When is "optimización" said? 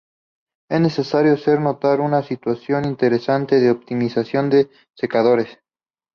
3.69-4.49